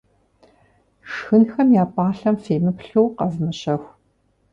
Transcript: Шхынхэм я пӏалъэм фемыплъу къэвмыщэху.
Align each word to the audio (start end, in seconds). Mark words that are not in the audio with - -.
Шхынхэм 1.11 1.67
я 1.81 1.85
пӏалъэм 1.93 2.35
фемыплъу 2.43 3.07
къэвмыщэху. 3.17 3.91